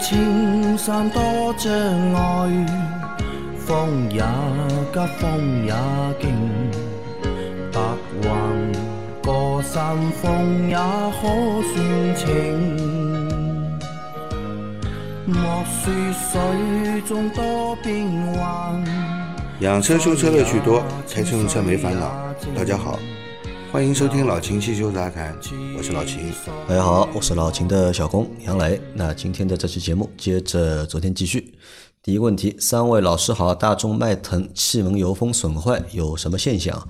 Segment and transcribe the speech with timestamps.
[0.00, 1.20] 青山多
[1.58, 1.70] 障
[2.14, 2.66] 碍，
[3.58, 4.22] 风也
[4.92, 5.74] 急，风也
[6.18, 6.30] 劲，
[7.70, 7.78] 白
[8.22, 8.28] 云
[9.22, 11.22] 过山峰也可
[11.70, 12.26] 算情。
[15.26, 18.82] 莫说水中多变幻。
[19.60, 22.10] 养车修车乐趣多，开车用车没烦恼。
[22.56, 22.98] 大家好，
[23.72, 25.32] 欢迎收听老秦汽修杂谈，
[25.78, 26.32] 我是老秦。
[26.66, 28.80] 大家好，我是老秦的小工杨磊。
[28.94, 31.54] 那今天的这期节目接着昨天继续。
[32.02, 36.84] 第一个问题，三位老师好，大众迈腾气门油封损坏有什么现象？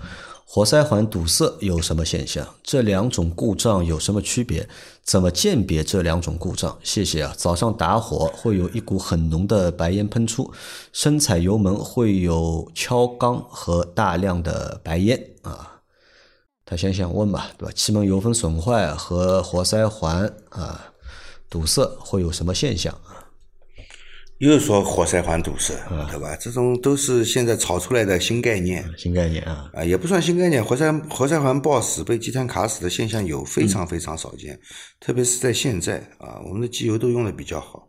[0.46, 2.46] 活塞环堵塞有什么现象？
[2.62, 4.66] 这两种故障有什么区别？
[5.04, 6.78] 怎么鉴别这两种故障？
[6.82, 7.34] 谢谢啊！
[7.36, 10.50] 早上打火会有一股很浓的白烟喷出，
[10.94, 15.79] 深踩油门会有敲缸和大量的白烟啊。
[16.70, 17.72] 他先想问吧，对吧？
[17.74, 20.92] 气门油封损坏和活塞环啊
[21.48, 22.96] 堵塞会有什么现象？
[24.38, 25.74] 又说活塞环堵塞，
[26.08, 26.36] 对吧？
[26.36, 30.64] 这种都是现在炒出来的新概念，新概念啊，啊，也不算新概念。
[30.64, 34.58] 活塞活塞环爆死、被积碳卡死的现象有非常非常少见，
[35.00, 37.88] 特别是在现在啊，我们的机油都用的比较好，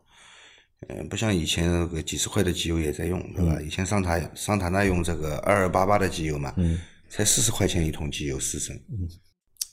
[0.89, 3.61] 嗯，不像以前那个几十块的机油也在用，对吧？
[3.61, 6.77] 以前桑塔桑塔纳用这个二二八八的机油嘛，嗯，
[7.11, 9.07] 才四十块钱一桶机油四升，嗯，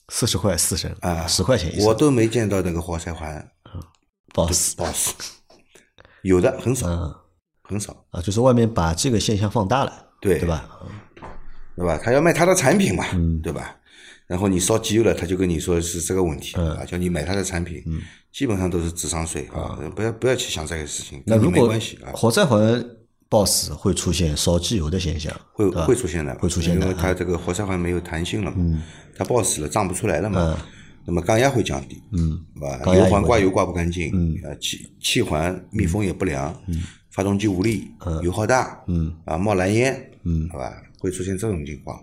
[0.09, 3.49] 四十块四升啊，十块钱一升，我都没见到那个活塞环
[4.35, 5.15] 爆死爆死。
[6.23, 6.87] 有的很少，
[7.63, 10.69] 很少啊，就是外面把这个现象放大了，对对吧？
[11.77, 11.97] 对吧？
[11.97, 13.05] 他要卖他的产品嘛，
[13.41, 13.77] 对吧？
[14.27, 17.83] 然后你烧机油了，他就跟你说是这个问题啊，叫你买他的产品，
[18.33, 21.73] 基本上都是智商税啊，不要不要去想这个事情，那如果
[22.05, 22.13] 啊。
[22.13, 22.85] 活塞环
[23.29, 28.83] 爆死会出现烧机油的现象，会会出现的，会出现的，因为它这个活塞环没有弹性了嘛，
[29.17, 30.59] 它爆死了，胀不出来了嘛。
[31.05, 32.95] 那么缸压会降低，嗯，是吧？
[32.95, 41.99] 油环挂油挂不干净，嗯，啊气气环密封也不良，嗯，发动机无力，嗯，油耗大，嗯，啊冒蓝烟，嗯，好吧，会出现这种情况。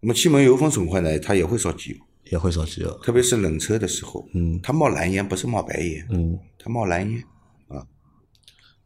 [0.00, 1.96] 那么气门油封损坏呢，它也会烧机油，
[2.32, 7.22] 也会烧机油，特别是冷车的时候，嗯，它冒蓝烟不是冒白烟，嗯，它冒蓝烟，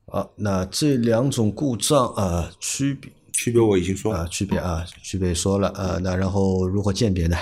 [0.06, 7.36] 啊，好，那这两种故障啊区别区别我已经说了，区别啊区别说了啊，那然后如何鉴别呢？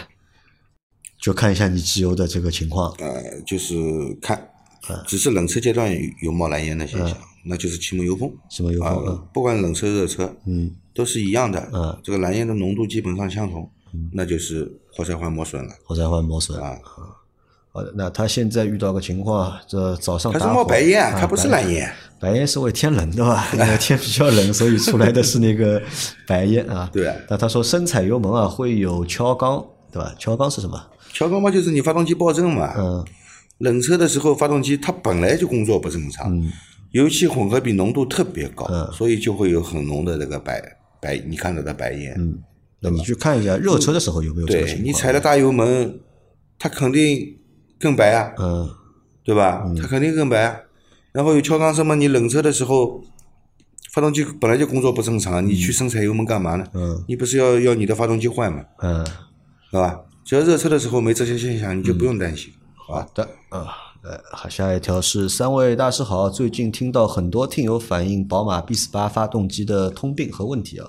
[1.21, 2.95] 就看一下你机油的这个情况。
[2.99, 3.75] 呃，就是
[4.23, 4.49] 看，
[5.07, 8.33] 只是冷车阶段有冒蓝烟的现象，那就是气门油封。
[8.49, 11.69] 气门油封，不管冷车热车，嗯，都是一样的。
[11.75, 13.71] 嗯，这个蓝烟的浓度基本上相同，
[14.13, 15.75] 那就是活塞环磨损了。
[15.85, 16.79] 活塞环磨损啊。
[17.73, 21.91] 好的，那他现在遇到个情况，这早上他是冒白烟，他不是蓝烟。
[22.19, 23.47] 白烟是为天冷对吧？
[23.55, 25.81] 因为天比较冷，所以出来的是那个
[26.27, 26.89] 白烟啊。
[26.93, 27.15] 对。
[27.29, 30.13] 那他说深踩油门啊，会有敲缸，对吧？
[30.19, 30.79] 敲缸是什么？
[31.13, 32.75] 敲缸嘛，就是你发动机爆震嘛。
[32.77, 33.05] 嗯。
[33.59, 36.43] 冷车的时候，发动机它本来就工作不正常，
[36.91, 40.61] 油气混合比浓度特别高，所以就会有很浓的那个白
[41.01, 42.15] 白，你看到的白烟。
[42.19, 42.39] 嗯。
[42.81, 44.83] 那你去看一下热车的时候有没有这个情况？
[44.83, 46.01] 对你踩了大油门，
[46.59, 47.37] 它肯定
[47.81, 48.33] 更白啊。
[48.39, 48.71] 嗯。
[49.23, 49.65] 对吧？
[49.81, 50.65] 它肯定更白。
[51.13, 51.95] 然后有敲缸声嘛？
[51.95, 53.01] 你冷车的时候，
[53.93, 56.65] 发动机本来就工作不正常，你去生踩油门干嘛呢？
[56.75, 57.05] 嗯。
[57.07, 58.65] 你不是要要你的发动机坏吗？
[58.83, 59.07] 嗯。
[59.71, 60.01] 是吧？
[60.25, 62.53] 只要热车的时候没这些现象，你就不用担心。
[62.75, 63.69] 好的，啊，
[64.03, 70.89] 呃，好，下一条是三位大师好，最近听到很多听友反映宝马 B 四八发动机的通病和问题啊，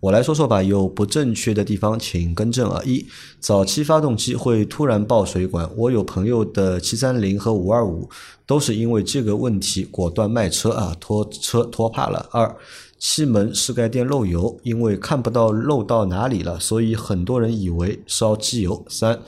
[0.00, 2.80] 我来说说吧，有不正确的地方请更正啊。
[2.86, 3.06] 一，
[3.38, 8.08] 早期发动机会突然爆水管，我有朋友的七三零和五二五
[8.46, 12.28] 都是因为这个问题果断卖车啊，拖车拖怕了。
[12.32, 12.56] 二。
[12.98, 18.84] 气门室盖垫漏油，因为看不到漏到哪里了，所以很多人以为烧机油。
[18.90, 19.18] 三，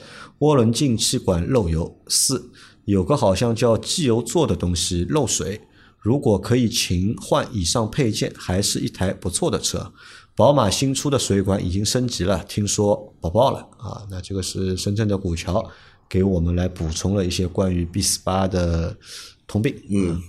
[0.40, 1.96] 涡轮进气管漏油。
[2.06, 2.50] 四，
[2.84, 5.62] 有个好像叫机油座的东西漏水。
[5.98, 9.92] 如果可以勤换以上配件，还是一台不错的车。
[10.34, 14.06] 宝马新出的水管已经升级了，听说爆爆了啊！
[14.10, 15.64] 那这个是深圳的古桥
[16.08, 18.96] 给我们来补充了一些关于 B 四八的
[19.46, 19.74] 通病。
[19.90, 20.20] 嗯，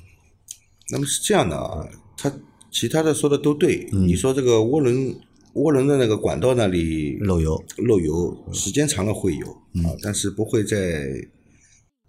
[0.91, 2.31] 那么是这样的啊，他。
[2.75, 5.15] 其他的说的都对，你说这个涡轮
[5.53, 9.47] 涡轮的那个管道那里漏油，漏油时间长了会有
[9.87, 11.05] 啊，但是不会在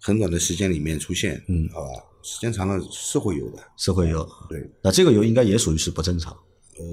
[0.01, 1.89] 很短的时间里面出现，嗯，好吧，
[2.23, 6.83] 时间长了是会有的，是会有，对，那这个油应该也属于是不正常，呃，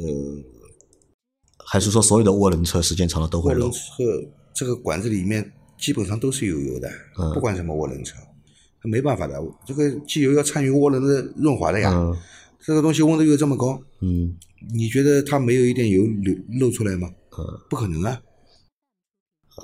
[1.66, 3.70] 还是说所有的涡轮车时间长了都会漏？
[4.54, 6.90] 这个管子里面基本上都是有油的，
[7.34, 8.16] 不管什么涡轮车，
[8.80, 11.90] 它没办法的，这个机油要参与涡轮的润滑的呀。
[12.60, 14.36] 这个东西温度又这么高，嗯，
[14.72, 17.08] 你觉得它没有一点油流漏出来吗？
[17.36, 18.22] 嗯，不可能啊，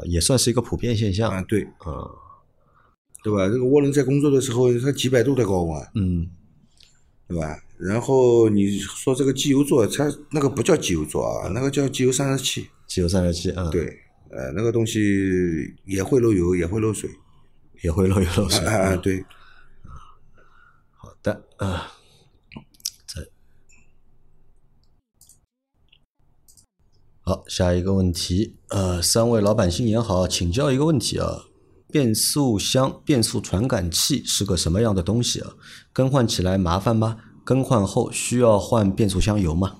[0.07, 1.41] 也算是一个普遍现象啊。
[1.43, 2.11] 对，啊，
[3.23, 3.47] 对吧？
[3.47, 6.29] 这个涡轮在工作的时候，它几百度的高温，嗯，
[7.29, 7.63] 对吧？
[7.79, 12.69] 然后你说这个机油座，它那个不叫机油座啊，那个叫机油散热器。
[12.89, 13.85] 机油散热器，啊，对，
[14.31, 15.01] 呃，那个东西
[15.85, 17.09] 也会漏油，也会漏水，
[17.83, 18.67] 也会漏油漏水。
[18.67, 19.25] 啊，对。
[20.97, 21.93] 好的，啊，
[23.07, 23.23] 再
[27.21, 31.45] 好，下一个问题，呃，三位老板新年好，请教一个问题啊，
[31.93, 35.53] 变速箱变速传感器是个什么样的东西啊？
[35.93, 37.19] 更换起来麻烦吗？
[37.49, 39.79] 更换后需要换变速箱油吗？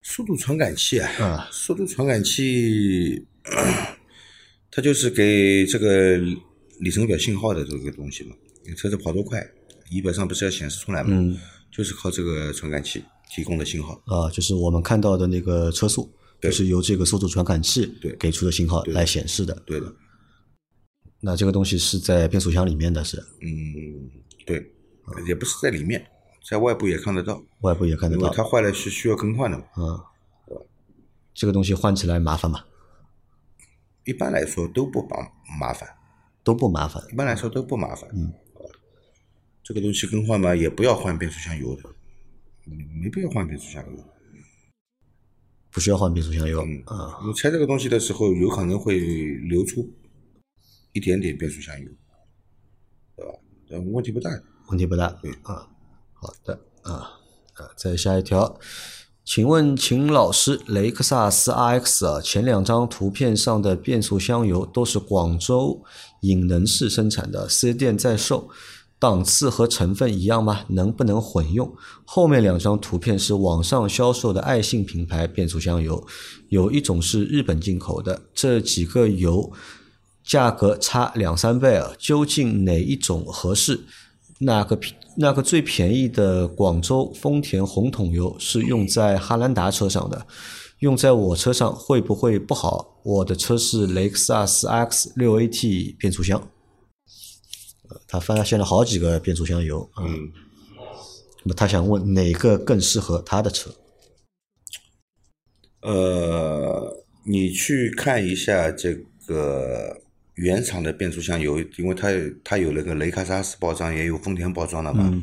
[0.00, 3.26] 速度传感器啊，速度传感器，
[4.70, 6.18] 它就是给这个
[6.78, 8.36] 里程表信号的这个东西嘛。
[8.64, 9.44] 你车子跑多快，
[9.90, 11.08] 仪表上不是要显示出来吗？
[11.10, 11.36] 嗯，
[11.72, 13.02] 就是靠这个传感器
[13.34, 14.00] 提供的信号。
[14.06, 19.60] 啊，就是我们看到的那个车速，就是由这个速度传感器对给出的信号来显示的。
[19.66, 19.92] 对的，
[21.20, 23.16] 那这个东西是在变速箱里面的是？
[23.42, 24.08] 嗯，
[24.46, 24.64] 对，
[25.26, 26.06] 也不是在里面。
[26.50, 28.28] 在外部也看得到，外部也看得到。
[28.30, 29.64] 它坏了是需要更换的嘛？
[29.76, 30.00] 嗯，
[31.32, 32.64] 这个东西换起来麻烦吗？
[34.04, 35.16] 一般来说都不麻
[35.60, 35.88] 麻烦，
[36.42, 37.00] 都不麻烦。
[37.12, 38.10] 一般来说都不麻烦。
[38.12, 38.32] 嗯，
[39.62, 41.84] 这个东西更换嘛，也不要换变速箱油的，
[43.00, 44.04] 没必要换变速箱油。
[45.70, 46.64] 不需要换变速箱油。
[46.64, 49.88] 嗯啊，你拆这个东西的时候，有可能会流出
[50.94, 51.88] 一点点变速箱油，
[53.14, 53.32] 对吧？
[53.70, 54.28] 嗯，问题不大。
[54.66, 55.70] 问题不大，对啊，
[56.20, 56.92] 好的啊
[57.54, 58.58] 啊，再下一条，
[59.24, 65.82] 请问秦老师，雷克萨斯 RX 啊，前两张图片上的变速箱油都是广州
[66.20, 68.50] 引能市生产的，四 S 店在售，
[68.98, 70.66] 档次和成分一样吗？
[70.68, 71.74] 能不能混用？
[72.04, 76.06] 后面两张图片是网上销售的爱信品牌变速箱油，
[76.50, 79.50] 有一种是日本进口的，这几个油
[80.22, 83.80] 价格差两三倍啊，究竟哪一种合适？
[84.42, 90.26] 那个品那个最便宜的广州丰田红桶油是用在哈兰达车上的，
[90.78, 93.00] 用在我车上会不会不好？
[93.02, 96.50] 我的车是雷克萨斯 X 六 AT 变速箱，
[98.06, 100.30] 他发现了好几个变速箱油，嗯，
[101.42, 103.74] 那么他想问哪个更适合他的车？
[105.82, 108.94] 呃，你去看一下这
[109.26, 110.02] 个。
[110.40, 112.08] 原厂的变速箱油，因为它
[112.42, 115.22] 它有那个雷克萨斯包装，也有丰田包装的嘛。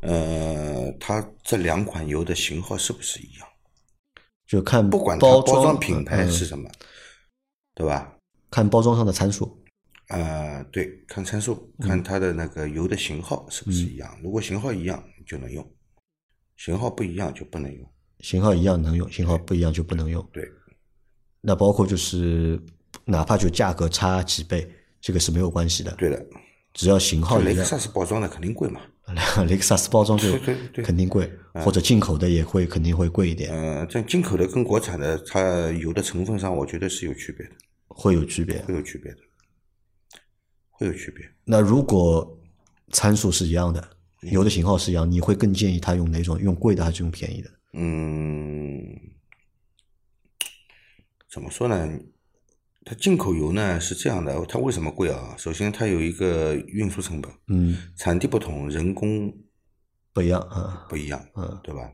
[0.00, 3.48] 呃，它这两款油的型号是不是一样？
[4.46, 6.70] 就看不管它包装品牌是什么，
[7.74, 8.16] 对吧？
[8.48, 9.60] 看包装上的参数。
[10.06, 14.16] 啊，对，看参数，看它的那个油的型号是不是一样？
[14.22, 15.68] 如果型号一样就能用，
[16.56, 17.84] 型号不一样就不能用。
[18.20, 20.24] 型号一样能用，型号不一样就不能用。
[20.32, 20.48] 对。
[21.40, 22.62] 那包括就是。
[23.08, 24.70] 哪怕就价格差几倍，
[25.00, 25.90] 这个是没有关系的。
[25.92, 26.26] 对的，
[26.74, 28.80] 只要型号雷克萨斯包装的肯定贵嘛。
[29.48, 30.38] 雷克萨斯包装就
[30.84, 33.50] 肯定贵，或者进口的也会肯定会贵一点。
[33.50, 35.40] 嗯，这进口的跟国产的，它
[35.72, 37.52] 油的成分上，我觉得是有区别的。
[37.88, 39.18] 会有区别，会有区别的，
[40.70, 41.26] 会有区别。
[41.44, 42.38] 那如果
[42.92, 43.82] 参数是一样的，
[44.20, 46.38] 油的型号是一样，你会更建议他用哪种？
[46.38, 47.50] 用贵的还是用便宜的？
[47.72, 48.94] 嗯，
[51.30, 51.88] 怎么说呢？
[52.88, 55.34] 它进口油呢是这样的，它为什么贵啊？
[55.36, 59.30] 首先它有一个运输成本，嗯，产地不同，人工
[60.14, 61.92] 不一样啊，不一样，嗯，对吧？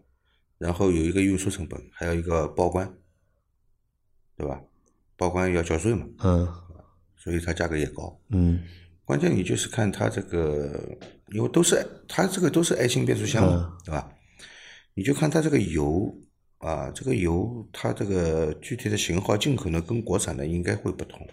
[0.57, 2.89] 然后有一个运输成本，还有一个报关，
[4.37, 4.61] 对吧？
[5.17, 6.49] 报关要交税嘛，嗯，
[7.17, 8.63] 所以它价格也高，嗯，
[9.05, 10.81] 关键你就是看它这个，
[11.33, 14.09] 因为都是它这个都是爱信变速箱嘛，对吧？
[14.95, 16.17] 你就看它这个油。
[16.65, 21.29] 啊，这个油它这个具体的型号进口的跟国产的应该会不同。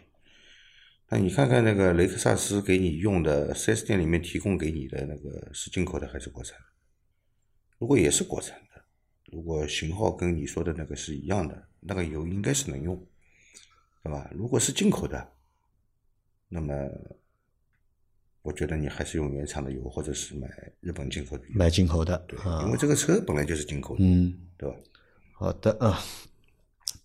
[1.07, 6.65] 那你看看那个雷克萨斯给你用的四 S 店里面提供给你的那个是进口的还是国产的？
[7.77, 8.83] 如果也是国产的，
[9.31, 13.01] 如果型号跟你说的那个是一样的，那个油应该是能用，
[14.03, 14.29] 对吧？
[14.35, 15.31] 如果是进口的，
[16.49, 16.73] 那么
[18.41, 20.49] 我觉得你还是用原厂的油，或者是买
[20.81, 21.45] 日本进口的。
[21.53, 24.75] 买进口的，对，因为这个车本来就是进口的，嗯，对吧？
[25.41, 25.99] 好的啊，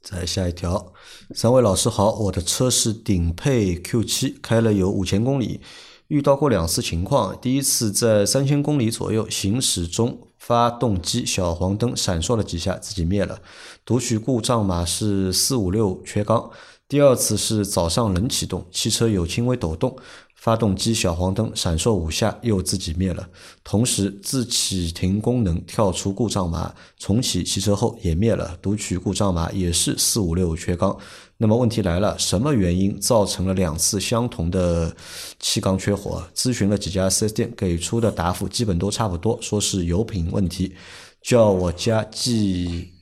[0.03, 0.93] 再下一条，
[1.35, 5.63] 三位老师好，我的车是顶配 Q 七，开了有五千公里，
[6.09, 13.41] 遇到过两次情况，第一次在三千公里左右行驶中，发动机小黄灯闪烁了几下，自己灭了，
[13.87, 16.51] 读取故障码是四五六缺缸。
[16.87, 19.97] 第二次是早上冷启动，汽车有轻微抖动。
[20.37, 23.29] 发动机小黄灯闪烁五下，又自己灭了。
[23.65, 28.57] 同时，自启停功能跳出故障码，重启汽车后也灭了。
[28.63, 30.97] 读取故障码也是四五六缺缸。
[31.39, 34.95] 那么问题来了，什么原因造成了两次相同的
[35.41, 36.23] 气缸缺火？
[36.35, 40.75] 咨询了几家 4S 店，给出的答复基本都差不多，说是油品问题，
[41.23, 42.93] 叫我加 G，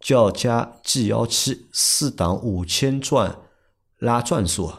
[0.00, 3.36] 叫加 G 幺七四档五千转
[3.98, 4.72] 拉转速。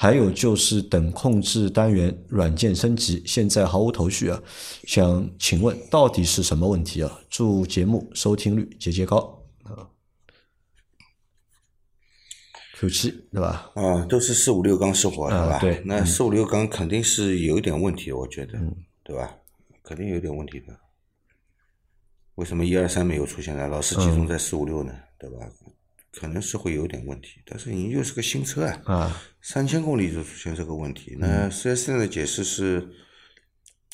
[0.00, 4.40] 还有就是等控制单元软件升级，现在毫无头绪啊！
[4.84, 7.20] 想请问到底是什么问题啊？
[7.28, 9.90] 祝节目收听率节节高啊
[12.78, 13.72] ！Q 七对吧？
[13.74, 15.58] 啊，都是四五六缸失火，对吧？
[15.58, 18.56] 对，那四五六缸肯定是有一点问题，我觉得，
[19.02, 19.36] 对吧？
[19.82, 20.78] 肯定有点问题的。
[22.36, 23.66] 为什么一二三没有出现呢？
[23.66, 24.94] 老是集中在四五六呢？
[25.18, 25.38] 对吧？
[26.18, 32.88] 可能是会有点问题，但是你又是个新车啊，三千公里就出现这个问题，那四 S 店的解释是，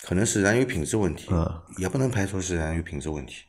[0.02, 1.28] 可能是燃油品质问题，
[1.76, 3.44] 也不能排除是燃油品质问题，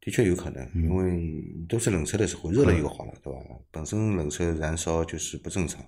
[0.00, 1.22] 的确有可能，因为
[1.68, 3.38] 都是冷车的时候，热了又好了，对吧？
[3.70, 5.80] 本身冷车燃烧就是不正常，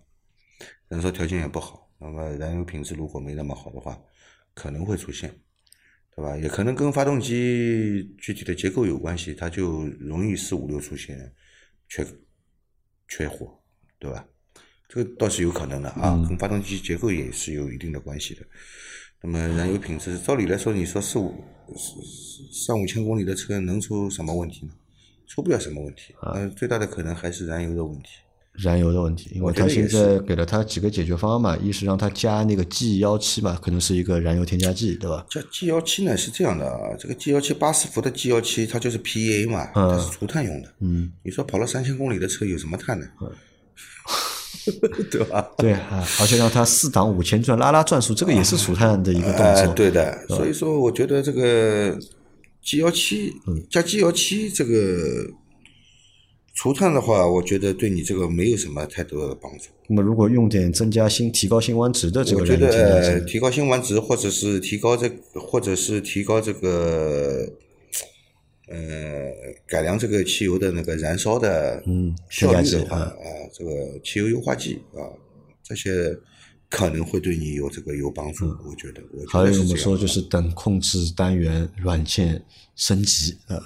[0.87, 4.01] 燃烧条件也不好，那么燃油品质如果没那么好的话，
[4.55, 5.29] 可能会出现，
[6.15, 6.37] 对吧？
[6.37, 11.35] 也可能跟发动机具体的结构有关系，它就容易四五六出现。
[11.95, 12.05] 缺
[13.07, 13.57] 缺货，
[14.01, 14.27] 对吧？
[14.89, 18.41] 这个倒是有可能的啊，跟发动机结构也是有一定的关系的。
[19.23, 21.33] 那么燃油品质，照理来说，你说四五
[22.53, 24.73] 三五千公里的车能出什么问题呢？
[25.29, 26.15] 出不了什么问题。
[26.35, 28.09] 嗯，最大的可能还是燃油的问题。
[28.63, 35.27] 燃油的问题，因为他现在给了他几个解决方案嘛，一是让他加那个 G 幺七嘛，可能是一个燃油添加剂，对吧？
[35.29, 40.73] 加 G 幺七呢是这样的啊，这个 G 幺七八十伏的 G 幺七，它就是 PEA 嘛，它是除碳用的。
[40.79, 43.07] 嗯，你说跑了三千公里的车有什么碳呢？
[45.11, 45.51] 对吧？
[45.59, 49.75] 对啊，而且让它四档五千转拉拉转速，这个也是除碳的一个动作。
[49.75, 51.99] 对的，所以说我觉得这个
[52.63, 53.33] G 幺七
[53.69, 55.29] 加 G 幺七这个。
[56.55, 59.65] 除碳的话，我觉得对你这个没有什么太多的帮助。
[59.89, 67.45] 那么，如果用点增加新提高辛烷值的这个，我觉得提高辛烷值，或者是提高这，或者是提高这个，
[68.69, 68.77] 呃，
[69.67, 71.83] 改良这个汽油的那个燃烧的
[72.31, 73.17] 效率的话，啊，
[73.53, 75.11] 这个汽油优化剂啊，
[75.63, 76.17] 这些
[76.71, 78.47] 可能会对你有这个有帮助。
[78.65, 82.41] 我觉得，还有我们说就是等控制单元软件
[82.77, 83.61] 升级啊。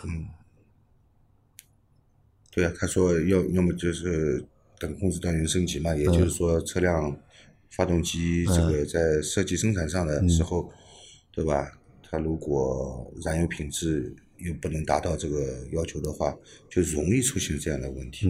[2.58, 4.44] 对啊，他说要要么就是
[4.80, 7.16] 等控制单元升级嘛，也就是说车辆
[7.70, 10.68] 发动机这个在设计生产上的时候，
[11.30, 11.70] 对吧？
[12.02, 16.36] 它如果燃油品质又不能达到这个要求的话，
[16.68, 18.26] 就容易出现这样的问题，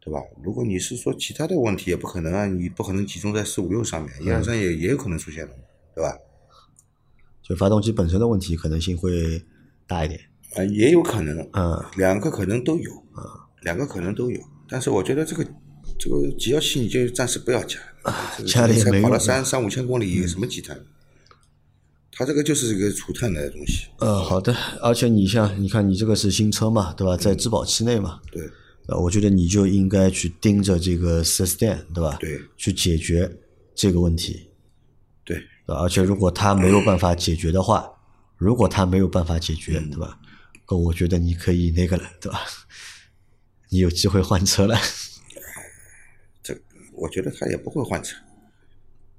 [0.00, 0.20] 对吧？
[0.40, 5.58] 如果你是说其他的问题，也不可能啊，你不可能集中在四五六上面，一二三也也有可能出现的，
[5.96, 6.16] 对吧？
[7.42, 9.42] 就发动机本身的问题可能性会
[9.84, 10.20] 大一点。
[10.54, 15.44] 啊，也有可能，嗯，两个可能都有，啊，两个可能都有，但是我觉得这个
[15.98, 17.78] 这个 G 幺七你就暂时不要加，
[18.46, 20.78] 家里才跑了三三五千公里，有什么积碳？
[22.14, 23.86] 它这个就是一个除碳的东西。
[24.00, 27.16] 嗯，好的，而且你像你看，你这个是新车嘛，对吧？
[27.16, 28.42] 在质保期内嘛，对，
[28.88, 32.18] 呃，我觉得你就应该去盯着这个四 S 店，对吧？
[32.20, 33.38] 对，去解决
[33.74, 34.50] 这个问题。
[35.24, 37.90] 对，而且如果他没有办法解决的话，
[38.36, 40.18] 如果他没有办法解决，对吧？
[40.68, 42.40] 我觉得你可以那个了，对吧？
[43.70, 44.76] 你有机会换车了。
[46.42, 46.58] 这
[46.92, 48.16] 我觉得他也不会换车。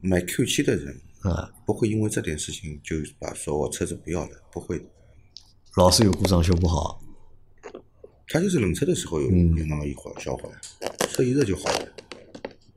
[0.02, 4.86] 买 Q 七的人啊，不会因为这点事情就把说我车子不要了，不会。
[5.76, 7.02] 老是有故障修不好。
[8.28, 10.50] 他就是冷车的时候有有那么一会儿小会
[11.10, 11.94] 车一热就好了。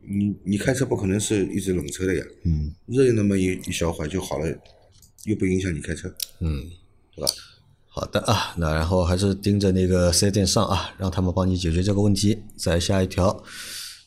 [0.01, 2.25] 你你开车不可能是一直冷车的呀。
[2.45, 2.75] 嗯。
[2.87, 4.47] 热那么一一小会就好了，
[5.25, 6.15] 又不影响你开车。
[6.41, 6.71] 嗯。
[7.15, 7.29] 对吧？
[7.99, 12.43] 好的啊，那然后还是盯着那个四 S 店上啊，让他们帮你解决这个问题。
[12.55, 13.43] 再下一条，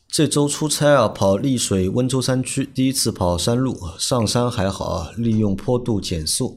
[0.08, 6.55] 这周出差啊，跑丽水温州山区，第一次跑山路，上山还好啊，利用坡度减速，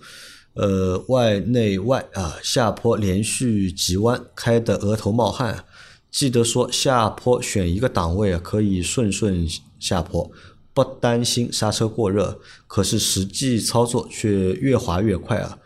[0.53, 5.65] 呃，外内外啊，下坡连续急弯，开的额头冒汗。
[6.11, 9.49] 记得说下坡选一个档位啊，可以顺顺
[9.81, 10.31] 下坡，
[10.75, 12.39] 不担心刹车过热。
[12.67, 15.57] 可是实际操作却越滑越快啊。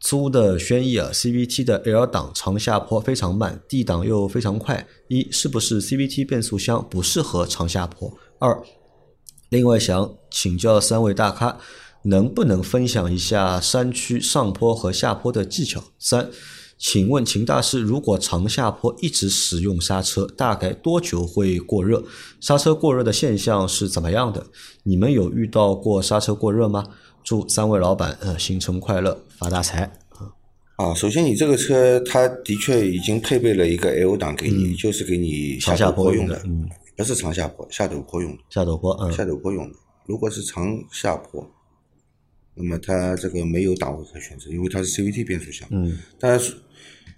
[0.00, 4.86] 租的轩逸啊，CVT 的 L 档长下坡非常慢，D 档又非常快。
[5.08, 8.16] 一是不是 CVT 变速箱不适合长下坡？
[8.38, 8.62] 二，
[9.48, 11.58] 另外想请教三位大咖，
[12.02, 15.82] 能不能分享一下山区上坡和下坡的技巧？
[15.98, 16.30] 三，
[16.78, 22.04] 请问秦大师，如果长下坡一直使用刹车，大概多久会过热？
[22.40, 24.46] 刹车过热的现象是怎么样的？
[24.84, 26.86] 你们有遇到过刹车过热吗？
[27.28, 30.32] 祝三位老板呃新春快乐发大财啊！
[30.76, 36.66] 啊，首先你这个车它的确已经配备了一个 L 档给你，就是给你下下坡用的，嗯，
[36.96, 38.38] 不是长下坡，下陡坡用的。
[38.48, 39.76] 下陡坡，嗯，下陡坡用的。
[40.06, 41.46] 如果是长下坡，
[42.54, 45.68] 那么它这个没有档位可选择，因为它是 CVT 变速箱。
[45.70, 46.54] 嗯，但是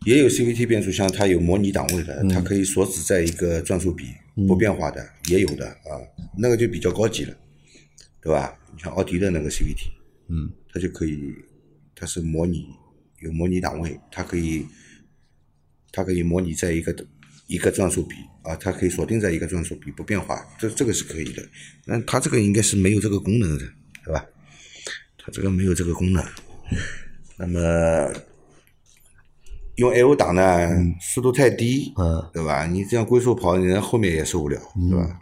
[0.07, 4.07] 也有 CVT 变速箱，它有模拟档位的，它可以锁止在一个转速比
[4.49, 6.03] 不变化的，也有的啊，
[6.37, 7.37] 那个就比较高级了，
[8.21, 8.59] 对吧？
[8.75, 10.00] 你像奥迪的那个 CVT，
[10.31, 11.35] 嗯，它就可以，
[11.95, 12.69] 它是模拟。
[13.21, 14.67] 有模拟档位，它可以，
[15.93, 17.07] 它可以模拟在一个
[17.47, 21.47] 一个转速比啊，它可以锁定在一个转速比不变化，这这个是可以的。
[21.85, 23.65] 那它这个应该是没有这个功能的，
[24.07, 24.25] 对吧？
[25.19, 26.25] 它这个没有这个功能。
[27.37, 28.11] 那么
[29.77, 30.67] 用 L 档呢，
[30.99, 32.67] 速度太低，嗯，对吧？
[32.67, 34.59] 你这样龟速跑，你后面也受不了，
[34.89, 35.21] 对吧？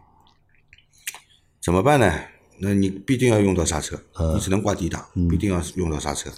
[1.61, 2.12] 怎么办呢？
[2.61, 3.97] 那你必定要用到刹车，
[4.35, 6.31] 你只能挂低档，必定要用到刹车。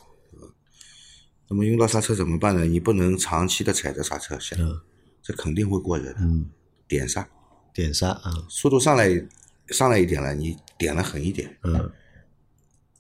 [1.49, 2.65] 那么用到刹车怎么办呢？
[2.65, 4.57] 你不能长期的踩着刹车下，
[5.23, 6.21] 这肯定会过热的。
[6.87, 7.29] 点刹，
[7.75, 9.09] 点刹啊，速度上来
[9.69, 11.91] 上来一点了，你点了狠一点，嗯，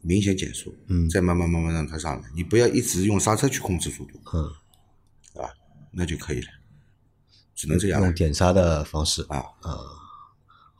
[0.00, 2.28] 明显减速，嗯，再慢慢慢慢让它上来。
[2.34, 4.44] 你不要一直用刹车去控制速度，嗯，
[5.44, 5.50] 啊，
[5.92, 6.48] 那就可以了，
[7.54, 9.99] 只能这样用点刹的方式啊啊。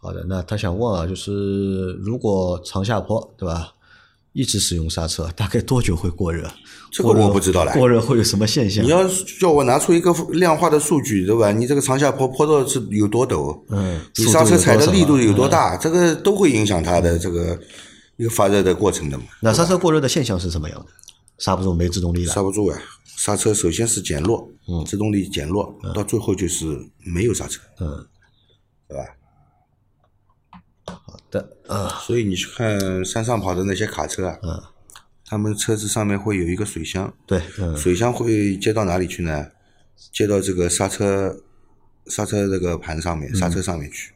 [0.02, 3.75] 好的，那他想问啊，就是如果长下坡，对吧？
[4.33, 6.49] 一直使用刹车，大概多久会过热？
[6.92, 7.73] 这个我不知道了。
[7.73, 8.85] 过热会有什么现象？
[8.85, 9.04] 你要
[9.40, 11.50] 叫我拿出一个量化的数据，对吧？
[11.50, 13.61] 你这个长下坡坡道是有多陡？
[13.71, 15.76] 嗯，你刹车踩的力度有多大？
[15.76, 17.59] 这个都会影响它的这个
[18.16, 19.25] 一个发热的过程的嘛。
[19.40, 20.87] 那刹车过热的现象是什么样的？
[21.38, 22.33] 刹不住，没制动力了。
[22.33, 22.80] 刹不住啊！
[23.16, 26.66] 刹车首先是减弱，嗯，制动力减弱，到最后就是
[27.04, 28.07] 没有刹车，嗯，
[28.88, 29.04] 对吧？
[31.32, 34.62] 好的，啊，所以你去看山上跑的那些卡车啊，嗯，
[35.25, 39.46] 他们车子上面会有一个水箱，对，嗯，水箱会接到哪里去呢？
[40.12, 41.44] 接到这个刹车
[42.07, 44.12] 刹车这个盘上面，刹车上面去，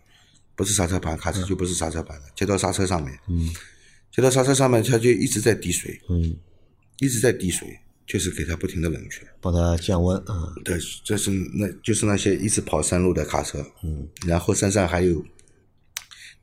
[0.56, 3.48] 不是刹车盘，卡车就不是刹车盘了，接到刹车上面，嗯，
[4.10, 6.36] 接到刹车上面，它就一直在滴水，嗯，
[6.98, 15.24] 一直在滴水，就是给它不停的冷却，帮它降温，嗯，对，这是那就是那些一直跑山路的卡车，嗯，然后山上还有。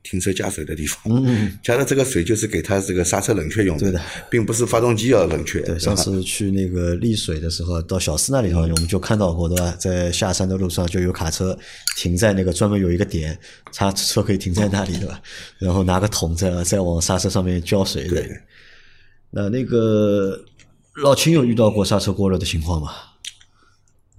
[0.03, 5.61] 停车加水的地方，嗯 加的这个水就是给它这个刹车冷却用的，并不是发动机要冷却。
[5.61, 9.75] 对，上次去那个丽水的时候，到小司那里头，我们就看到过，对吧？
[9.79, 11.57] 在下山的路上就有卡车
[11.97, 13.37] 停在那个专门有一个点，
[13.73, 15.21] 他车可以停在那里，对吧？
[15.59, 18.07] 然后拿个桶在再往刹车上面浇水。
[18.07, 18.29] 对。
[19.29, 20.43] 那那个
[21.01, 22.91] 老秦有遇到过刹车过热的情况吗？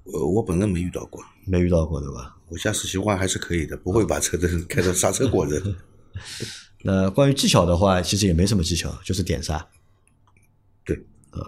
[0.05, 2.35] 呃，我本人没遇到过，没遇到过，对吧？
[2.53, 5.61] 我驾驶习惯还是可以的，不会把车子 开到刹车过热。
[6.85, 9.69] 那关于技巧的话，其实也没什么技巧，就是点刹。
[10.85, 10.97] 对，
[11.31, 11.41] 啊，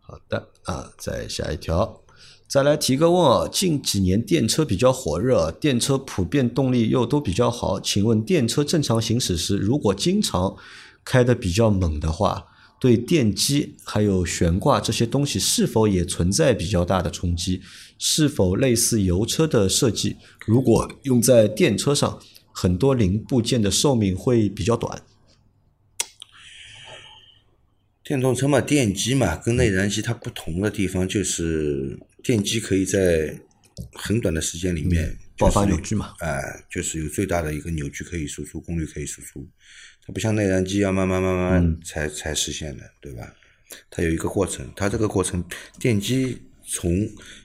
[0.00, 2.02] 好的啊，再下一条，
[2.46, 10.56] 再来提个问啊，近几年电车比较火热，电车普遍动力又都比较好，请问电车正常行驶时，如果经常
[11.02, 12.48] 开的比较猛的话，
[12.80, 17.60] 对电机还有悬挂这些东西是否也存在比较大的冲击？
[17.98, 20.16] 是否类似油车的设计？
[20.46, 22.20] 如果用在电车上，
[22.52, 25.02] 很多零部件的寿命会比较短。
[28.04, 33.38] 电动车嘛，电机嘛，跟内燃机它不同的地方就是电机可以在
[33.92, 39.46] 很短的时间里面爆发扭矩嘛，哎，就是有最大的一个扭矩可以输出，功率可以输出。
[40.08, 43.30] 它不像内燃机要慢慢慢慢才才实现的，对吧？
[43.90, 45.44] 它有一个过程，它这个过程
[45.78, 46.90] 电机从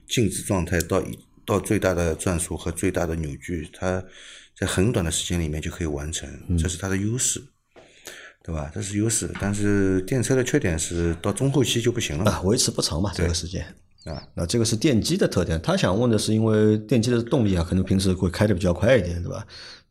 [0.08, 1.04] 静止状态到
[1.46, 4.02] 到最大的转速和最大的扭矩，它
[4.58, 7.44] 在很短的时间里面就可以完成，这是它的优势，
[8.42, 8.72] 对吧？
[8.74, 9.30] 这是优势。
[9.42, 13.66] 但是电车的缺点是到中后期就不行了，啊，维持不长嘛，这个时间
[14.06, 14.26] 啊。
[14.36, 15.62] 那这个是电机的特点。
[15.62, 19.46] 他想问的是，因为电机的动力啊，可能平时会开的比较快一点，对吧？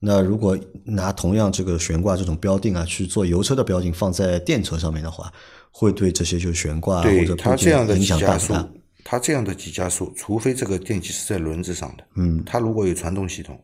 [0.05, 5.33] 那如果拿同样这个悬挂这种标定啊去做油车的标定，放在电车上面的话，
[5.71, 8.69] 会对这些就悬挂或者它这样的影响大不大？
[9.05, 13.57] 它这样的急加速，除非这个电机是在轮子上的，嗯，它如果有传动系统，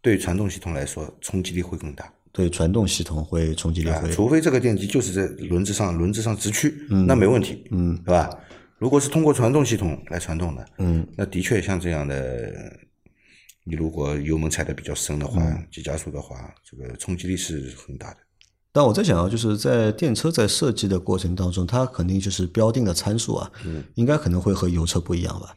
[0.00, 2.10] 对传动系统来说冲击力会更大。
[2.32, 6.74] 对传动系统会冲击力会，除非这个电机就是在轮子上，轮子上直驱，
[7.06, 8.30] 那没问题，嗯，对吧？
[8.78, 12.50] 如果是通过传动系统来传动的，嗯，那的确像这样的。
[13.64, 18.16] 你如果油门踩的比较深的话，急加速的话，这个冲击力是很大的。
[18.72, 25.54] 但我在想啊，就是在电车在设计的过程当中，它肯定就是标定的参数啊，嗯，应该可能会和油车不一样吧？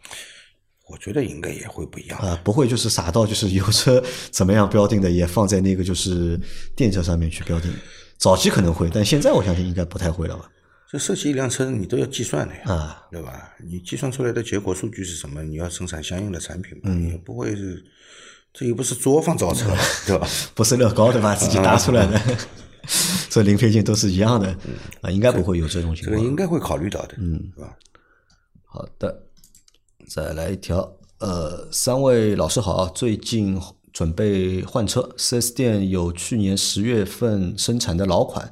[0.88, 6.40] 我觉得应该也会不一样啊，不会就是傻到就是油车怎么样标定的也放在那个就是
[6.76, 7.74] 电车上面去标定。
[8.18, 10.52] 早期可能会，但现在我相信应该不太会了吧？
[10.92, 13.52] 这设计一辆车你都要计算的呀，啊，对吧？
[13.66, 15.42] 你计算出来的结果数据是什么？
[15.42, 17.84] 你要生产相应的产品嘛，嗯也不会是，
[18.58, 19.68] 这又不是作坊造车，
[20.08, 20.28] 对吧？
[20.56, 21.36] 不是乐高对吧？
[21.36, 22.20] 自己打出来的，
[23.30, 24.48] 这零配件都是一样的
[25.02, 26.16] 啊，应该不会有这种情况。
[26.16, 27.76] 这个应该会考虑到的，嗯，是吧？
[28.64, 29.24] 好的，
[30.08, 30.90] 再来一条，
[31.20, 38.52] 呃，三位老师好，最近准备换车4 S 店有去年十月份生产的老款，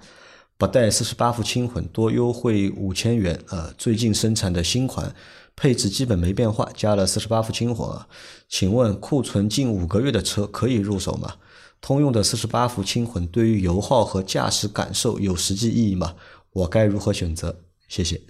[0.57, 3.39] 不带四十八伏轻混，多优惠五千元。
[3.49, 5.13] 呃，最近生产的新款
[5.55, 8.07] 配置基本没变化，加了四十八伏轻混啊。
[8.47, 11.35] 请问库存近五个月的车可以入手吗？
[11.81, 16.15] 通用的四十八伏轻混对于油耗和驾驶感受有实际意义吗？
[16.53, 17.59] 我该如何选择？
[17.89, 18.21] 谢谢。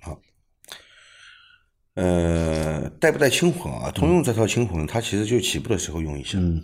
[0.00, 0.20] 好
[1.94, 3.90] 呃，带不带轻混啊？
[3.90, 6.62] 通用这套轻混，它其实就起步的时候用一下，嗯，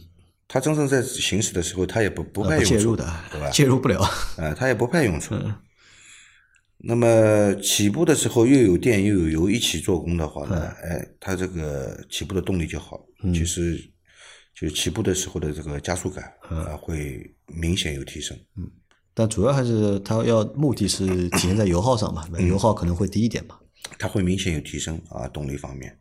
[0.52, 3.48] 它真正在行驶的时候，它也不不派呃不用处介入的，对吧？
[3.54, 4.00] 介入不了。
[4.00, 5.36] 啊，它也不派用处。
[6.78, 13.00] 那么起步的时候又有电又有油一起做工的话呢，哎，它这个起步的动力就好，
[13.32, 13.76] 其实
[14.58, 18.36] 就是起步的时候的这个加速感啊会明显有提升。
[18.56, 18.68] 嗯
[19.12, 23.56] 但主要还是它要目的是体现在油耗上嘛，嗯油耗可能会低一点嘛。
[23.98, 25.96] 它会明显有提升啊，动力方面。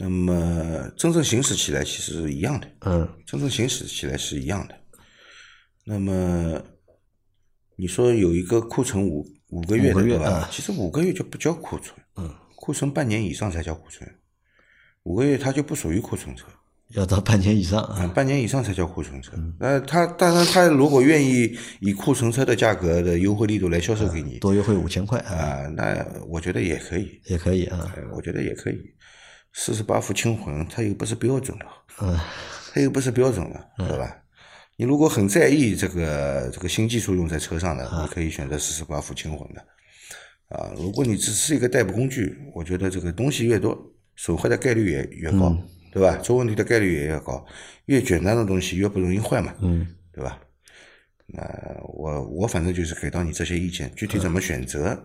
[0.00, 4.74] 那么真正行驶起来其实是一样的，嗯，真正行驶起来是一样的。
[5.84, 6.62] 那么
[7.74, 10.30] 你说有一个库存五五个月对吧？
[10.30, 14.08] 啊其实五个月就不叫库存，嗯，库存半年以上才叫库存，
[15.02, 16.46] 五个月它就不属于库存车，
[16.94, 18.06] 要到半年以上啊，啊。
[18.14, 19.32] 半年以上才叫库存车。
[19.58, 27.92] 呃，他当然他如果愿意以库存车的价格的优惠力度来销售给你，多优惠五千块啊，啊，那我觉得也可以，也可以啊。
[27.96, 28.78] 哎我觉得也可以。
[29.52, 31.66] 四十八伏轻混，它又不是标准了，
[32.00, 32.18] 嗯，
[32.72, 34.16] 它又不是标准了，对吧？
[34.76, 39.60] 你如果很在意这个这个新技术用在车上的，你可以选择四十八伏轻混的。
[40.48, 43.76] 啊，如果你只是一个代步工具，我觉得这个东西越多，
[44.16, 45.54] 损坏的概率也越高，
[45.92, 46.16] 对吧？
[46.18, 47.44] 出问题的概率也越高，
[47.86, 50.40] 越简单的东西越不容易坏嘛，嗯，对吧？
[51.26, 51.42] 那
[51.82, 54.98] 我我反正就是给到你这些意见，具体怎么选择，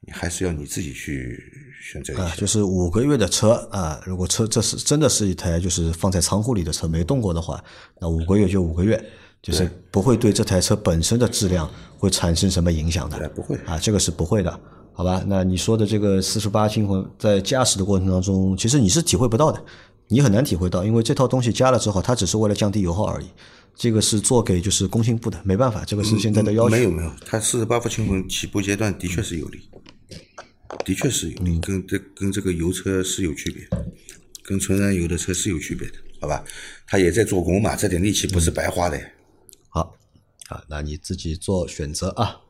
[0.00, 1.38] 你还是要你自己去
[1.80, 7.62] 选择一啊，就是五个月的车啊，如果车这是真的是一台就是放在仓库里的车没动过的话，
[8.00, 9.02] 那五个月就五个月，
[9.42, 13.16] 就是不会对这台车本身的质量会产生什么影响的。
[13.16, 14.60] 哎不会啊，这个是不会的，
[14.92, 15.22] 好吧？
[15.26, 19.62] 那你说的这个四十八轻混在驾驶的过程当中，其实你是体会不到的，
[20.08, 23.26] 你很难体会到，因为这套东西加了之后，它只是为了降低油耗而已。
[23.76, 26.70] 这个是做给就是工信部的，没办法，这个是现在的要求。
[26.70, 29.60] 没有没有，它四十八伏轻混起步阶段的确是有利，
[30.84, 33.66] 的确是有嗯，跟这跟这个油车是有区别，
[34.42, 36.44] 跟纯燃油的车是有区别的，好吧？
[36.86, 38.98] 他也在做工嘛，这点力气不是白花的
[39.68, 39.82] 好。
[40.48, 42.40] 好，啊，那你自己做选择啊。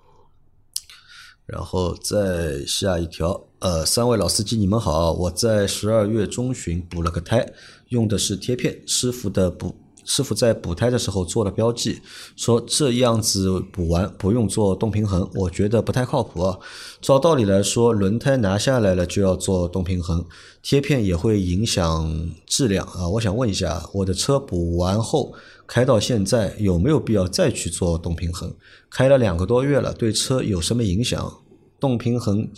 [1.47, 7.51] 然后再下一条，呃，三位老司机你们好，我在十二月中旬补了个胎，
[7.89, 9.75] 用的是贴片，师傅的补
[10.11, 12.01] 师傅在补胎的时候做了标记，
[12.35, 16.59] 说这样子补完不用做动平衡，我觉得不太靠谱啊。
[17.03, 20.25] 照道理来说，轮胎拿下来了就要做动平衡，
[20.63, 23.07] 贴片也会影响质量啊。
[23.07, 25.35] 我想问一下，我的车补完后
[25.67, 28.57] 开到现在有没有必要再去做动平衡？
[28.91, 31.41] 开了两个多月了，对车有什么影响？
[31.79, 32.49] 动平衡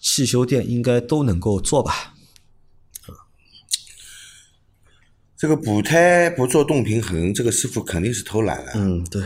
[0.00, 2.13] 汽修店应该都能够做吧？
[5.44, 9.22] 这个补胎不做动平衡，这个师傅肯定是偷懒了，嗯，对，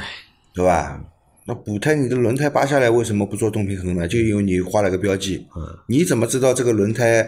[0.53, 1.01] 对吧？
[1.47, 4.09] 那补胎你的轮胎扒下来，为什么不做动平衡呢？
[4.09, 7.25] 就因为你画了个标记，嗯你怎么知道这个轮胎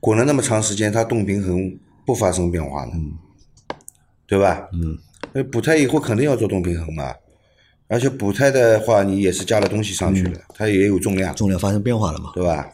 [0.00, 2.90] 滚了那么长时间，它动平衡不发生变化呢？
[2.96, 3.12] 嗯
[4.26, 4.68] 对吧？
[4.72, 4.98] 嗯，
[5.32, 7.14] 那补胎以后肯定要做动平衡嘛，
[7.86, 12.32] 而且补胎的话，你也是加了东西上去的，它也有重量，重量发生变化了嘛？
[12.34, 12.68] 对吧？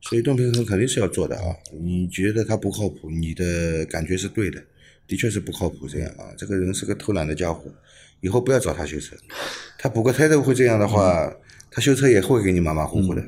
[0.00, 1.54] 所以动平衡肯定是要做的啊。
[1.78, 4.62] 你觉得它不靠谱，你的感觉是对的，
[5.06, 6.32] 的确是不靠谱这样啊。
[6.36, 7.70] 这个人是个偷懒的家伙，
[8.20, 9.16] 以后不要找他修车。
[9.78, 11.32] 他补个胎都会这样的话，
[11.70, 13.22] 他修车也会给你马马虎虎的。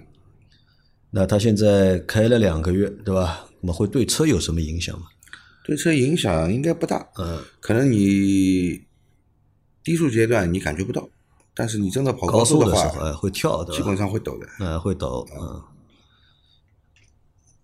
[1.11, 3.49] 那他现在开了两个月，对吧？
[3.61, 5.07] 那么会对车有什么影响吗？
[5.65, 8.85] 对车影响应该不大，嗯，可能你
[9.83, 11.09] 低速阶段你感觉不到，
[11.55, 13.75] 但是你真的跑高速话的时候，哎，会跳，的？
[13.75, 14.47] 基本上会抖的。
[14.61, 15.62] 嗯，会抖，嗯。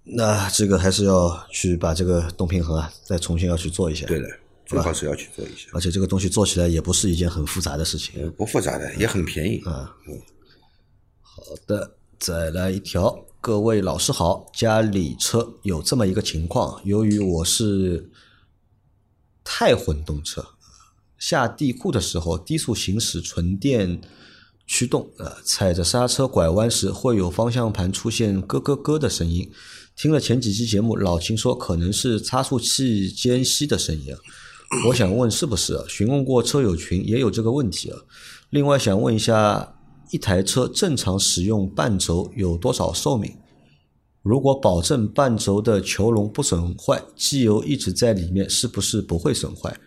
[0.05, 4.07] 那这个还是要去把这个动平衡啊，再重新要去做一下。
[4.07, 4.29] 对的，
[4.67, 8.21] 最好是要去做一下，而且这个东西做起来也不是一件很复杂的事情。
[8.21, 9.63] 呃不复杂的，也很便宜。
[9.65, 9.95] 啊
[11.21, 18.11] 好的，再来一条，各位老师好，家里车有这么一个情况，由于我是
[19.45, 20.45] 太混动车，
[21.17, 24.01] 下地库的时候低速行驶纯电
[24.67, 29.51] 驱动，呃，踩着刹车拐弯时会有方向盘出现咯咯咯的声音。
[29.97, 34.15] 听了前几期节目，老秦说可能是差速器间隙的声音。
[34.87, 35.79] 我想问是不是？
[35.89, 37.99] 询问过车友群也有这个问题啊。
[38.51, 39.77] 另外想问一下，
[40.11, 43.37] 一台车正常使用半轴有多少寿命？
[44.23, 49.79] 如果保证半轴的球笼不损坏，机油一直在里面，是不是不会损坏？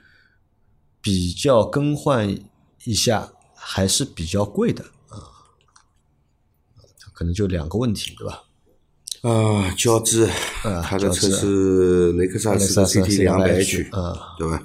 [1.02, 2.38] 比较更换
[2.84, 5.18] 一下还是比较贵的啊？
[7.14, 8.44] 可能就两个问题，对吧？
[9.28, 10.30] 啊，交织，
[10.84, 13.90] 他的车是雷克萨斯的 CT 两百 H，
[14.38, 14.62] 对吧？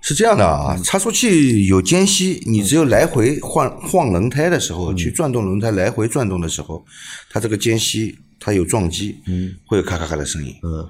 [0.00, 6.84] 是这样的啊，差速器有间隙，你只有来回换换轮胎的时候，去转动轮胎来回转动的时候，
[7.30, 10.88] 它这个间隙它有撞击，嗯，会有咔咔咔的声音，嗯，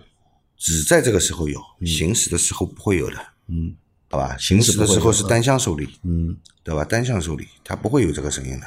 [0.58, 3.16] 只在这个时候有，行驶的时候不会有的，
[3.48, 3.74] 嗯，
[4.10, 6.84] 好吧，行驶的时候是单向受力，嗯，对吧？
[6.84, 8.66] 单向受力，它不会有这个声音的，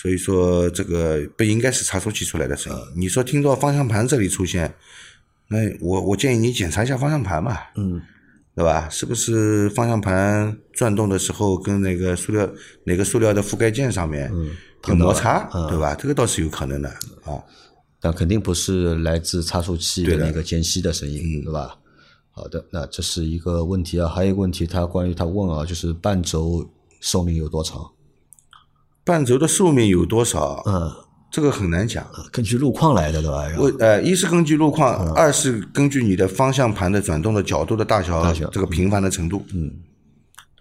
[0.00, 2.80] 所以说这个不应该是差速器出来的声音。
[2.96, 4.74] 你说听到方向盘这里出现，
[5.48, 8.00] 那我我建议你检查一下方向盘嘛，嗯。
[8.52, 8.88] 对吧？
[8.90, 12.46] 是不是方向盘转动的时候跟那个塑料
[12.84, 14.30] 哪个塑料的覆盖件上面
[14.88, 15.48] 有摩擦？
[15.70, 15.94] 对吧？
[15.94, 16.88] 这个倒是有可能的
[17.24, 17.40] 啊，
[18.00, 21.78] 但肯定不是来自差速器的那个间隙的声音，对吧？
[22.32, 24.08] 好的，那这是一个问题啊。
[24.08, 26.68] 还有一个问题，他关于他问啊，就是半轴
[27.00, 27.80] 寿命有多长？
[29.04, 30.62] 半轴的寿命有多少？
[30.66, 30.92] 嗯。
[31.32, 33.46] 这个很难讲，根据路况来的，对吧？
[33.56, 39.46] 我呃，一是根据路况，二是根据你的方向盘的转动的角度的大小，这个频繁的程度。
[39.54, 39.72] 嗯，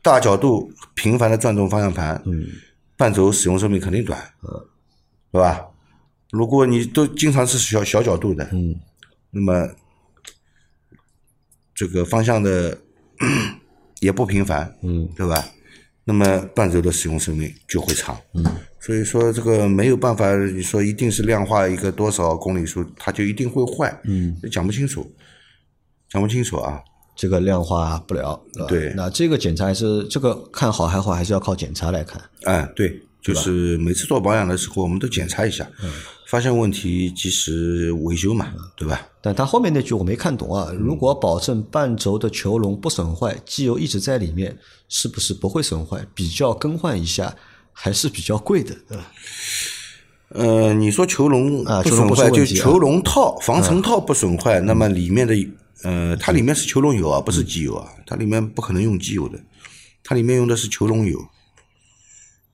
[0.04, 2.46] 大角度频繁的转动方向盘，嗯，
[2.96, 4.64] 半轴使用寿命肯定短，嗯，
[5.32, 5.60] 对吧？
[6.30, 8.76] 如果你都经常是小小角度的，嗯，
[9.32, 9.70] 那么
[11.74, 12.78] 这个方向的
[14.02, 15.44] 也不频繁，嗯，对吧？
[16.10, 18.44] 那么半轴的使用寿命就会长，嗯。
[18.80, 25.06] 所以说这个没有办法，你说一定是量化一个多少公里数，它就一定会坏，嗯，讲不清楚，
[26.10, 26.82] 讲不清楚啊，
[27.16, 35.92] 这个量化不了，对，那这个检查还是这个看好还好，还是要靠检查来看，哎，对，就是每次做保养的时候，我们都检查一下，嗯，
[36.28, 39.08] 发现问题及时维修嘛，对吧？
[39.22, 46.06] 但他后面那句我没看懂啊，如果保证半轴的球笼不损坏，机油一直在里面，是不是不会损坏？
[46.14, 47.36] 比较更换一下。
[47.82, 49.12] 还是比较贵的，对吧？
[50.30, 55.34] 呃，你说球笼不损坏，就球笼套、防尘套不损坏，那么里面的
[55.84, 59.40] 呃，它里面是球笼油啊，不是机油啊，它里面不可能用机油的，
[60.04, 61.18] 它里面用的是球笼油。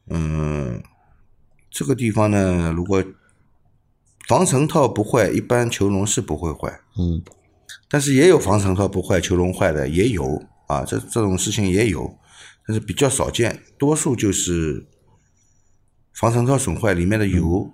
[0.10, 0.84] 嗯，
[1.70, 3.04] 这个地方呢，如果
[4.28, 6.82] 防尘套不坏，一般球笼是不会坏。
[6.98, 7.22] 嗯，
[7.90, 12.18] 但是也有防尘套不坏，球笼坏的也有啊，这这种事情也有，
[12.68, 14.88] 但是比较少见，多数就是。
[16.18, 17.70] 防尘套损坏，里面的油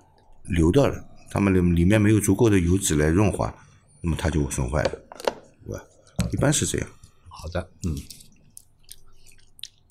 [0.45, 3.53] 流掉了，它们里里面没有足够的油脂来润滑，
[4.01, 4.91] 那么它就损坏了，
[5.63, 5.83] 对吧？
[6.31, 6.87] 一般是这样。
[7.29, 7.95] 好的，嗯。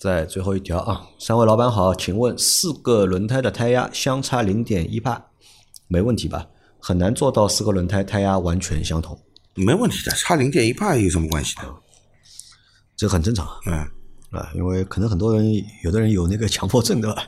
[0.01, 5.21] 在最后一条啊，三位老板好，请问四个轮胎的胎压相差零点一帕，
[5.89, 6.47] 没问题吧？
[6.79, 9.21] 很难做到四个轮胎胎压完全相同。
[9.55, 11.69] 没问题的，差零点一帕有什么关系呢？
[12.97, 13.47] 这很正常。
[13.67, 13.87] 嗯。
[14.31, 17.23] 啊，因为可能很多人，有的人有那个强迫症，对吧？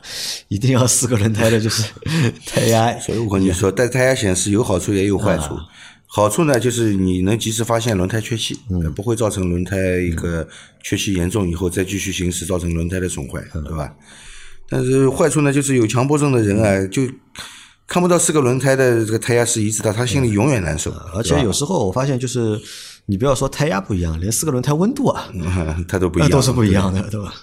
[0.48, 1.92] 一定要四个轮胎的，就是
[2.46, 2.96] 胎压。
[3.00, 5.58] 所以我跟你说，带胎压显示有好处也有坏处。
[6.14, 10.46] 好处呢，就是你能及时发现轮胎缺气，嗯不会造成轮胎一个
[10.82, 13.94] 缺气严重以后再继续行驶，造成轮胎的损坏，对吧？
[14.68, 17.02] 但是坏处呢，就是有强迫症的人啊，就
[17.86, 20.90] 看不到四个轮胎的这个胎压是一致的，他心里永远难受。
[21.14, 22.60] 而且有时候我发现就是。
[23.06, 25.28] 你不要说胎压不一样，连四个轮胎温度啊，
[25.88, 27.34] 它都不一样，都是不一样的，对吧？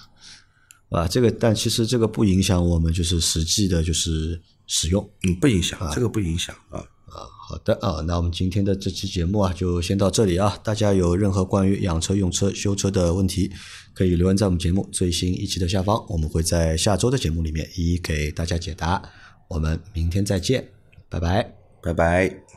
[0.88, 10.58] 啊，这个但其实这个不影响我们就是实际的，就是使用，嗯，不影响，这个不影响啊啊，好的啊，那我们今天的这期节目啊，就先到这里啊。
[10.62, 13.50] 大家有任何关于养车、用车、修车的问题，
[13.92, 19.02] 可以留言在我们节目最新一期的下方，我们会在下周的节目里面一一给大家解答。
[19.48, 20.68] 我们明天再见，
[21.08, 22.49] 拜拜，拜拜。